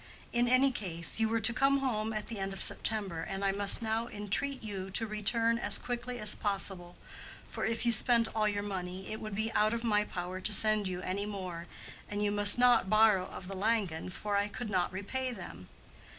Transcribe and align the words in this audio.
In 0.33 0.47
any 0.47 0.71
case, 0.71 1.19
you 1.19 1.29
were 1.29 1.39
to 1.41 1.53
come 1.53 1.77
home 1.77 2.11
at 2.11 2.25
the 2.25 2.39
end 2.39 2.53
of 2.53 2.63
September, 2.63 3.21
and 3.21 3.45
I 3.45 3.51
must 3.51 3.83
now 3.83 4.07
entreat 4.07 4.63
you 4.63 4.89
to 4.89 5.05
return 5.05 5.59
as 5.59 5.77
quickly 5.77 6.17
as 6.17 6.33
possible, 6.33 6.95
for 7.47 7.65
if 7.65 7.85
you 7.85 7.91
spent 7.91 8.27
all 8.33 8.47
your 8.47 8.63
money 8.63 9.11
it 9.11 9.21
would 9.21 9.35
be 9.35 9.51
out 9.53 9.75
of 9.75 9.83
my 9.83 10.03
power 10.03 10.41
to 10.41 10.51
send 10.51 10.87
you 10.87 11.01
any 11.03 11.27
more, 11.27 11.67
and 12.09 12.23
you 12.23 12.31
must 12.31 12.57
not 12.57 12.89
borrow 12.89 13.27
of 13.27 13.47
the 13.47 13.55
Langens, 13.55 14.17
for 14.17 14.35
I 14.35 14.47
could 14.47 14.71
not 14.71 14.91
repay 14.91 15.31
them. 15.33 15.69